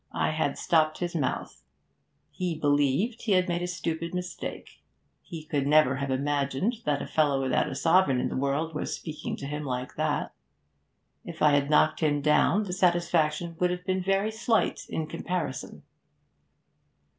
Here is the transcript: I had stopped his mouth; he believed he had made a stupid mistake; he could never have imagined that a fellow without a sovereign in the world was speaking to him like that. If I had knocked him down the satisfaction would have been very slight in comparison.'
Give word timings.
I 0.13 0.31
had 0.31 0.57
stopped 0.57 0.97
his 0.97 1.15
mouth; 1.15 1.61
he 2.31 2.55
believed 2.57 3.21
he 3.21 3.33
had 3.33 3.47
made 3.47 3.61
a 3.61 3.67
stupid 3.67 4.15
mistake; 4.15 4.81
he 5.21 5.43
could 5.45 5.67
never 5.67 5.97
have 5.97 6.09
imagined 6.09 6.77
that 6.85 7.03
a 7.03 7.05
fellow 7.05 7.43
without 7.43 7.69
a 7.69 7.75
sovereign 7.75 8.19
in 8.19 8.27
the 8.27 8.35
world 8.35 8.73
was 8.73 8.95
speaking 8.95 9.35
to 9.35 9.45
him 9.45 9.63
like 9.63 9.97
that. 9.97 10.33
If 11.23 11.43
I 11.43 11.51
had 11.51 11.69
knocked 11.69 11.99
him 11.99 12.19
down 12.19 12.63
the 12.63 12.73
satisfaction 12.73 13.55
would 13.59 13.69
have 13.69 13.85
been 13.85 14.01
very 14.01 14.31
slight 14.31 14.87
in 14.89 15.05
comparison.' 15.05 15.83